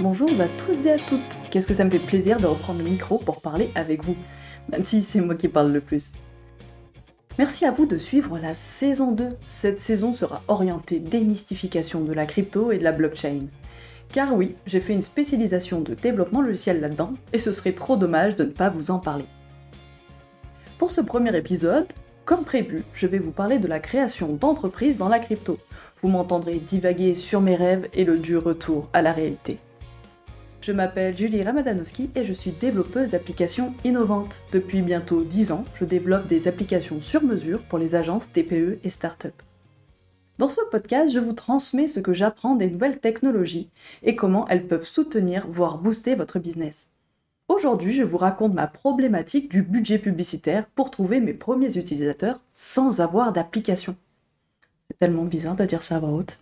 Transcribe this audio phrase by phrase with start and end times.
[0.00, 1.20] Bonjour à tous et à toutes.
[1.50, 4.16] Qu'est-ce que ça me fait plaisir de reprendre le micro pour parler avec vous,
[4.72, 6.12] même si c'est moi qui parle le plus.
[7.38, 9.28] Merci à vous de suivre la saison 2.
[9.46, 13.48] Cette saison sera orientée démystification de la crypto et de la blockchain.
[14.10, 18.36] Car oui, j'ai fait une spécialisation de développement logiciel là-dedans, et ce serait trop dommage
[18.36, 19.26] de ne pas vous en parler.
[20.78, 21.88] Pour ce premier épisode,
[22.24, 25.58] comme prévu, je vais vous parler de la création d'entreprises dans la crypto.
[26.00, 29.58] Vous m'entendrez divaguer sur mes rêves et le dur retour à la réalité.
[30.62, 34.42] Je m'appelle Julie Ramadanowski et je suis développeuse d'applications innovantes.
[34.52, 38.90] Depuis bientôt 10 ans, je développe des applications sur mesure pour les agences TPE et
[38.90, 39.32] start-up.
[40.36, 43.70] Dans ce podcast, je vous transmets ce que j'apprends des nouvelles technologies
[44.02, 46.90] et comment elles peuvent soutenir, voire booster votre business.
[47.48, 53.00] Aujourd'hui, je vous raconte ma problématique du budget publicitaire pour trouver mes premiers utilisateurs sans
[53.00, 53.96] avoir d'application.
[54.90, 56.38] C'est tellement bizarre de dire ça à voix haute.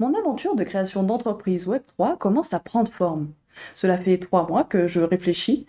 [0.00, 3.34] Mon aventure de création d'entreprise Web3 commence à prendre forme.
[3.74, 5.66] Cela fait trois mois que je réfléchis,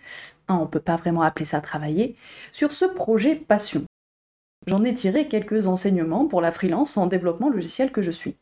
[0.47, 2.15] hein, on ne peut pas vraiment appeler ça travailler,
[2.53, 3.83] sur ce projet passion.
[4.67, 8.37] J'en ai tiré quelques enseignements pour la freelance en développement logiciel que je suis.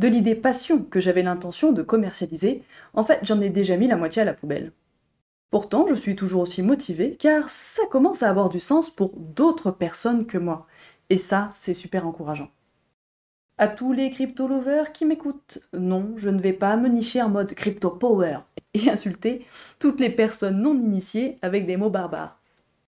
[0.00, 3.96] De l'idée passion que j'avais l'intention de commercialiser, en fait j'en ai déjà mis la
[3.96, 4.72] moitié à la poubelle.
[5.52, 9.70] Pourtant, je suis toujours aussi motivée car ça commence à avoir du sens pour d'autres
[9.70, 10.66] personnes que moi.
[11.10, 12.48] Et ça, c'est super encourageant.
[13.58, 17.52] À tous les crypto-lovers qui m'écoutent, non, je ne vais pas me nicher en mode
[17.52, 18.38] crypto power
[18.74, 19.44] et insulter
[19.78, 22.40] toutes les personnes non initiées avec des mots barbares.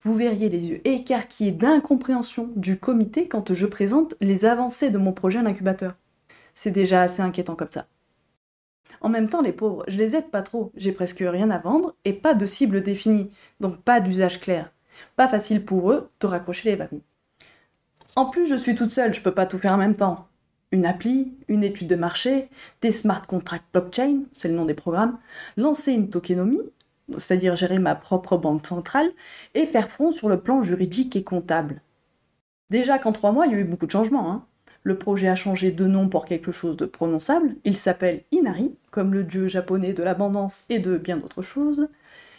[0.03, 5.11] Vous verriez les yeux écarquillés d'incompréhension du comité quand je présente les avancées de mon
[5.11, 5.95] projet à l'incubateur.
[6.53, 7.87] C'est déjà assez inquiétant comme ça.
[9.01, 11.95] En même temps, les pauvres, je les aide pas trop, j'ai presque rien à vendre
[12.05, 14.71] et pas de cible définie, donc pas d'usage clair.
[15.17, 17.01] Pas facile pour eux de raccrocher les wagons.
[18.15, 20.27] En plus, je suis toute seule, je peux pas tout faire en même temps
[20.73, 22.49] une appli, une étude de marché,
[22.81, 25.19] des smart contracts blockchain, c'est le nom des programmes,
[25.55, 26.71] lancer une tokenomie,
[27.17, 29.11] c'est-à-dire gérer ma propre banque centrale,
[29.53, 31.81] et faire front sur le plan juridique et comptable.
[32.71, 34.31] Déjà qu'en trois mois, il y a eu beaucoup de changements.
[34.31, 34.45] Hein.
[34.81, 39.13] Le projet a changé de nom pour quelque chose de prononçable, il s'appelle Inari, comme
[39.13, 41.87] le dieu japonais de l'abondance et de bien d'autres choses.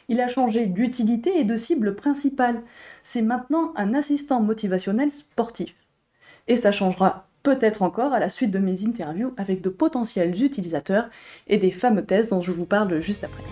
[0.08, 2.62] Il a changé d'utilité et de cible principale.
[3.04, 5.74] C'est maintenant un assistant motivationnel sportif.
[6.48, 11.08] Et ça changera peut-être encore à la suite de mes interviews avec de potentiels utilisateurs
[11.46, 13.44] et des fameux tests dont je vous parle juste après.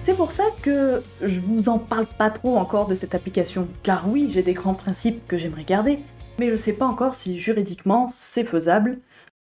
[0.00, 4.08] C'est pour ça que je vous en parle pas trop encore de cette application, car
[4.08, 5.98] oui, j'ai des grands principes que j'aimerais garder,
[6.38, 9.00] mais je sais pas encore si juridiquement c'est faisable,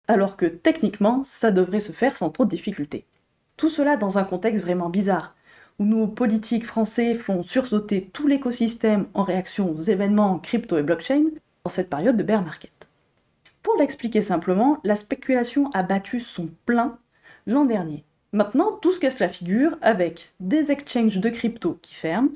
[0.10, 3.06] alors que techniquement ça devrait se faire sans trop de difficultés.
[3.56, 5.37] Tout cela dans un contexte vraiment bizarre
[5.80, 11.26] où nos politiques français font sursauter tout l'écosystème en réaction aux événements crypto et blockchain
[11.64, 12.72] dans cette période de bear market.
[13.62, 16.98] Pour l'expliquer simplement, la spéculation a battu son plein
[17.46, 18.04] l'an dernier.
[18.34, 22.32] Maintenant, tout se casse la figure avec des exchanges de crypto qui ferment,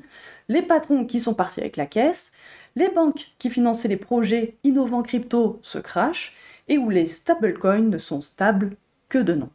[0.48, 2.32] les patrons qui sont partis avec la caisse,
[2.76, 6.36] les banques qui finançaient les projets innovants crypto se crachent,
[6.68, 8.76] et où les stablecoins ne sont stables
[9.08, 9.50] que de nom.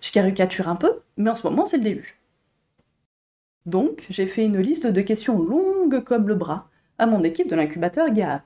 [0.00, 2.16] Je caricature un peu, mais en ce moment c'est le début.
[3.66, 6.68] Donc, j'ai fait une liste de questions longues comme le bras
[6.98, 8.42] à mon équipe de l'incubateur GAP.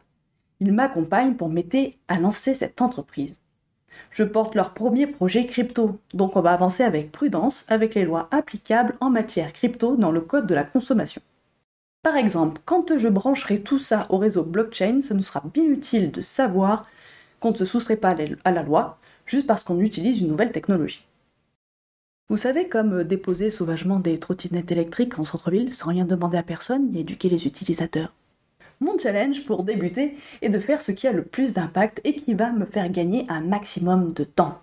[0.60, 3.34] Ils m'accompagnent pour m'aider à lancer cette entreprise.
[4.10, 8.28] Je porte leur premier projet crypto, donc on va avancer avec prudence avec les lois
[8.30, 11.22] applicables en matière crypto dans le code de la consommation.
[12.02, 16.12] Par exemple, quand je brancherai tout ça au réseau blockchain, ça nous sera bien utile
[16.12, 16.82] de savoir
[17.40, 21.04] qu'on ne se soustrait pas à la loi juste parce qu'on utilise une nouvelle technologie.
[22.28, 26.42] Vous savez, comme euh, déposer sauvagement des trottinettes électriques en centre-ville sans rien demander à
[26.42, 28.12] personne et éduquer les utilisateurs.
[28.80, 32.34] Mon challenge pour débuter est de faire ce qui a le plus d'impact et qui
[32.34, 34.54] va me faire gagner un maximum de temps.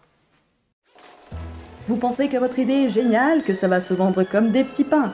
[1.88, 4.84] Vous pensez que votre idée est géniale, que ça va se vendre comme des petits
[4.84, 5.14] pains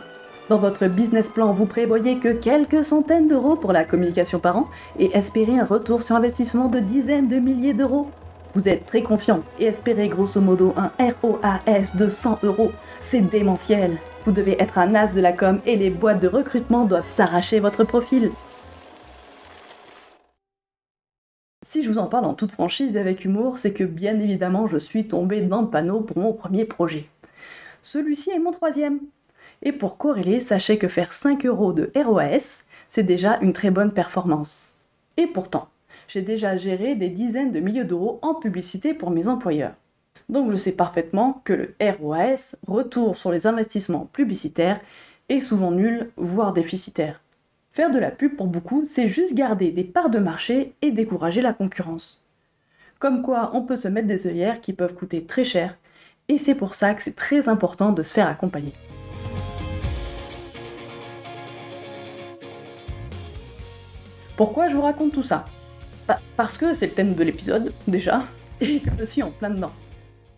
[0.50, 4.68] Dans votre business plan, vous prévoyez que quelques centaines d'euros pour la communication par an
[4.98, 8.10] et espérez un retour sur investissement de dizaines de milliers d'euros
[8.56, 10.92] vous êtes très confiant et espérez grosso modo un
[11.22, 12.72] ROAS de 100 euros.
[13.02, 13.98] C'est démentiel.
[14.26, 17.60] Vous devez être un as de la com et les boîtes de recrutement doivent s'arracher
[17.60, 18.32] votre profil.
[21.64, 24.68] Si je vous en parle en toute franchise et avec humour, c'est que bien évidemment
[24.68, 27.08] je suis tombée dans le panneau pour mon premier projet.
[27.84, 29.00] Celui-ci est mon troisième.
[29.62, 33.92] Et pour corréler, sachez que faire 5 euros de ROAS, c'est déjà une très bonne
[33.92, 34.70] performance.
[35.18, 35.68] Et pourtant,
[36.10, 39.76] j'ai déjà géré des dizaines de milliers d'euros en publicité pour mes employeurs.
[40.28, 44.82] Donc je sais parfaitement que le ROAS, retour sur les investissements publicitaires,
[45.30, 47.22] est souvent nul, voire déficitaire.
[47.72, 51.42] Faire de la pub pour beaucoup, c'est juste garder des parts de marché et décourager
[51.42, 52.26] la concurrence.
[52.98, 55.78] Comme quoi, on peut se mettre des œillères qui peuvent coûter très cher,
[56.28, 58.74] et c'est pour ça que c'est très important de se faire accompagner.
[64.36, 65.46] Pourquoi je vous raconte tout ça?
[66.36, 68.24] Parce que c'est le thème de l'épisode, déjà,
[68.62, 69.72] et que je suis en plein dedans.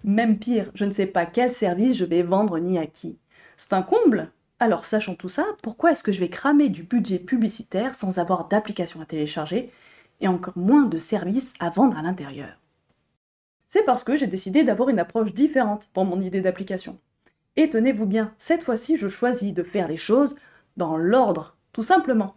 [0.04, 3.20] Même pire, je ne sais pas quel service je vais vendre ni à qui.
[3.58, 4.32] C'est un comble?
[4.60, 8.48] Alors sachant tout ça, pourquoi est-ce que je vais cramer du budget publicitaire sans avoir
[8.48, 9.72] d'application à télécharger
[10.20, 12.60] et encore moins de services à vendre à l'intérieur?
[13.66, 17.00] C'est parce que j'ai décidé d'avoir une approche différente pour mon idée d'application.
[17.56, 20.36] Et tenez-vous bien, cette fois-ci je choisis de faire les choses
[20.78, 22.36] dans l'ordre, tout simplement.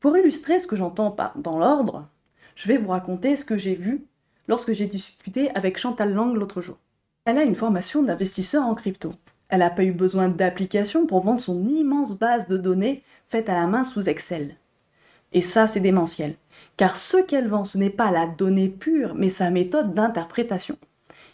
[0.00, 2.08] Pour illustrer ce que j'entends par dans l'ordre,
[2.56, 4.06] je vais vous raconter ce que j'ai vu
[4.48, 6.78] lorsque j'ai discuté avec Chantal Lang l'autre jour.
[7.24, 9.12] Elle a une formation d'investisseur en crypto.
[9.48, 13.54] Elle n'a pas eu besoin d'application pour vendre son immense base de données faite à
[13.54, 14.56] la main sous Excel.
[15.32, 16.34] Et ça, c'est démentiel.
[16.76, 20.78] Car ce qu'elle vend, ce n'est pas la donnée pure, mais sa méthode d'interprétation.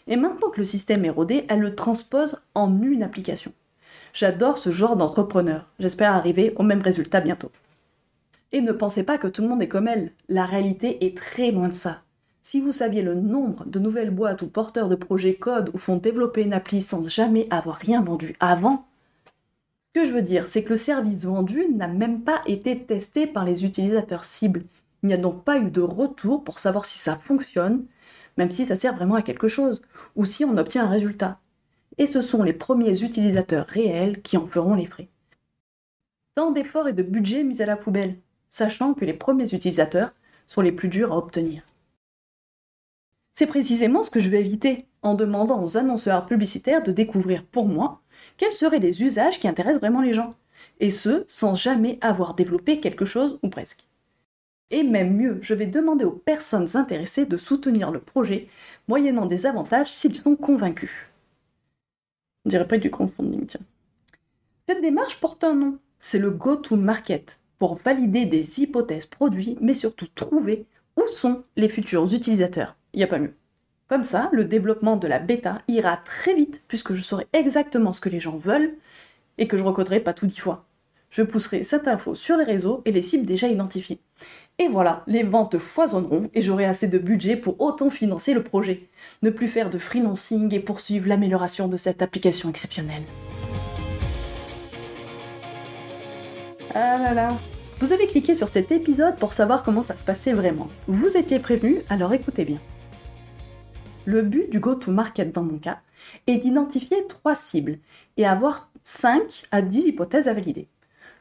[0.07, 3.53] Et maintenant que le système est rodé, elle le transpose en une application.
[4.13, 5.69] J'adore ce genre d'entrepreneur.
[5.79, 7.51] J'espère arriver au même résultat bientôt.
[8.53, 10.13] Et ne pensez pas que tout le monde est comme elle.
[10.29, 12.03] La réalité est très loin de ça.
[12.43, 15.97] Si vous saviez le nombre de nouvelles boîtes ou porteurs de projets code ou font
[15.97, 18.85] développer une appli sans jamais avoir rien vendu avant,
[19.95, 23.25] ce que je veux dire, c'est que le service vendu n'a même pas été testé
[23.25, 24.65] par les utilisateurs cibles.
[25.01, 27.85] Il n'y a donc pas eu de retour pour savoir si ça fonctionne,
[28.37, 29.81] même si ça sert vraiment à quelque chose,
[30.15, 31.39] ou si on obtient un résultat.
[31.97, 35.09] Et ce sont les premiers utilisateurs réels qui en feront les frais.
[36.35, 38.17] Tant d'efforts et de budget mis à la poubelle,
[38.53, 40.13] sachant que les premiers utilisateurs
[40.45, 41.65] sont les plus durs à obtenir.
[43.31, 47.65] C'est précisément ce que je vais éviter en demandant aux annonceurs publicitaires de découvrir pour
[47.65, 48.03] moi
[48.37, 50.35] quels seraient les usages qui intéressent vraiment les gens,
[50.79, 53.87] et ce, sans jamais avoir développé quelque chose ou presque.
[54.69, 58.49] Et même mieux, je vais demander aux personnes intéressées de soutenir le projet,
[58.87, 60.91] moyennant des avantages s'ils sont convaincus.
[62.45, 63.61] On dirait pas du crowdfunding, tiens.
[64.69, 70.07] Cette démarche porte un nom, c'est le go-to-market, pour valider des hypothèses produits, mais surtout
[70.15, 70.65] trouver
[70.97, 73.35] où sont les futurs utilisateurs il n'y a pas mieux.
[73.87, 78.01] Comme ça, le développement de la bêta ira très vite puisque je saurai exactement ce
[78.01, 78.73] que les gens veulent
[79.37, 80.65] et que je recoderai pas tout dix fois.
[81.09, 84.01] Je pousserai cette info sur les réseaux et les cibles déjà identifiées.
[84.59, 88.89] Et voilà, les ventes foisonneront et j'aurai assez de budget pour autant financer le projet.
[89.21, 93.03] Ne plus faire de freelancing et poursuivre l'amélioration de cette application exceptionnelle.
[96.75, 97.27] Ah là là,
[97.83, 100.69] vous avez cliqué sur cet épisode pour savoir comment ça se passait vraiment.
[100.87, 102.59] Vous étiez prévenu, alors écoutez bien.
[104.05, 105.81] Le but du go-to-market dans mon cas
[106.25, 107.79] est d'identifier trois cibles
[108.15, 110.69] et avoir 5 à 10 hypothèses à valider.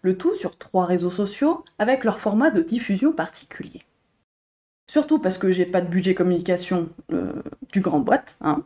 [0.02, 3.82] Le tout sur trois réseaux sociaux avec leur format de diffusion particulier.
[4.88, 7.42] Surtout parce que j'ai pas de budget communication euh,
[7.72, 8.62] du grand boîte, hein.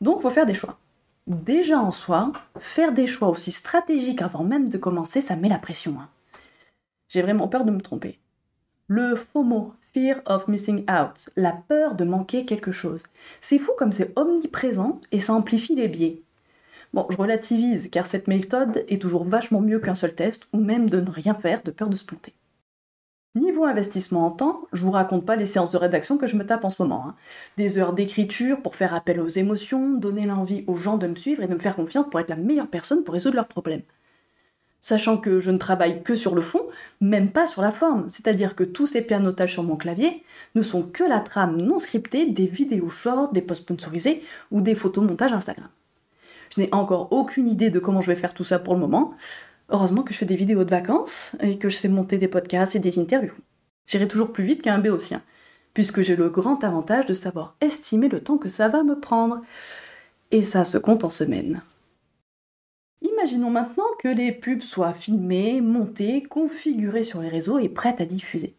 [0.00, 0.78] donc faut faire des choix.
[1.26, 5.58] Déjà en soi, faire des choix aussi stratégiques avant même de commencer, ça met la
[5.58, 5.94] pression.
[6.00, 6.08] Hein.
[7.08, 8.18] J'ai vraiment peur de me tromper.
[8.86, 13.02] Le FOMO, Fear of Missing Out, la peur de manquer quelque chose.
[13.40, 16.22] C'est fou comme c'est omniprésent et ça amplifie les biais.
[16.92, 20.88] Bon, je relativise car cette méthode est toujours vachement mieux qu'un seul test ou même
[20.88, 22.34] de ne rien faire de peur de se planter.
[23.34, 26.44] Niveau investissement en temps, je vous raconte pas les séances de rédaction que je me
[26.46, 27.06] tape en ce moment.
[27.08, 27.14] Hein.
[27.56, 31.42] Des heures d'écriture pour faire appel aux émotions, donner l'envie aux gens de me suivre
[31.42, 33.82] et de me faire confiance pour être la meilleure personne pour résoudre leurs problèmes
[34.80, 36.62] sachant que je ne travaille que sur le fond,
[37.00, 38.08] même pas sur la forme.
[38.08, 40.22] C'est-à-dire que tous ces pianotages sur mon clavier
[40.54, 44.74] ne sont que la trame non scriptée des vidéos short, des posts sponsorisés ou des
[44.74, 45.68] photomontages Instagram.
[46.54, 49.14] Je n'ai encore aucune idée de comment je vais faire tout ça pour le moment.
[49.68, 52.74] Heureusement que je fais des vidéos de vacances et que je sais monter des podcasts
[52.74, 53.34] et des interviews.
[53.86, 55.22] J'irai toujours plus vite qu'un béotien,
[55.74, 59.42] puisque j'ai le grand avantage de savoir estimer le temps que ça va me prendre.
[60.30, 61.62] Et ça se compte en semaines.
[63.28, 68.06] Imaginons maintenant que les pubs soient filmées, montées, configurées sur les réseaux et prêtes à
[68.06, 68.56] diffuser.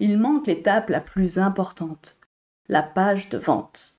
[0.00, 2.18] Il manque l'étape la plus importante,
[2.68, 3.96] la page de vente.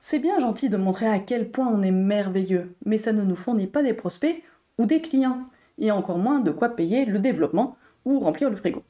[0.00, 3.36] C'est bien gentil de montrer à quel point on est merveilleux, mais ça ne nous
[3.36, 4.42] fournit pas des prospects
[4.78, 5.44] ou des clients,
[5.78, 8.82] et encore moins de quoi payer le développement ou remplir le frigo.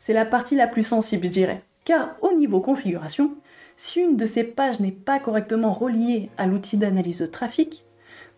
[0.00, 3.36] C'est la partie la plus sensible, je dirais, car au niveau configuration,
[3.76, 7.84] si une de ces pages n'est pas correctement reliée à l'outil d'analyse de trafic,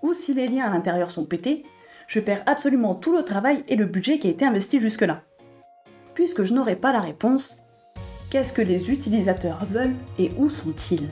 [0.04, 1.64] ou si les liens à l'intérieur sont pétés,
[2.06, 5.23] je perds absolument tout le travail et le budget qui a été investi jusque-là.
[6.12, 7.62] Puisque je n'aurai pas la réponse,
[8.30, 11.08] qu'est-ce que les utilisateurs veulent et où sont-ils?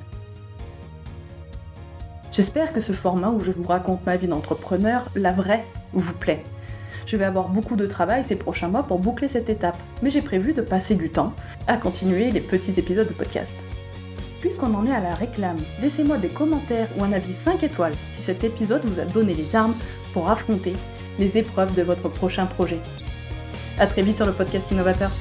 [2.33, 6.43] J'espère que ce format où je vous raconte ma vie d'entrepreneur, la vraie, vous plaît.
[7.07, 10.23] Je vais avoir beaucoup de travail ces prochains mois pour boucler cette étape, mais j'ai
[10.23, 11.33] prévu de passer du temps
[11.67, 13.55] à continuer les petits épisodes de podcast.
[14.43, 18.23] Puisqu'on en est à la réclame, laissez-moi des commentaires ou un avis 5 étoiles si
[18.23, 19.77] cet épisode vous a donné les armes
[20.13, 20.73] pour affronter
[21.21, 22.81] les épreuves de votre prochain projet.
[23.79, 25.13] A très vite sur le podcast Innovateur.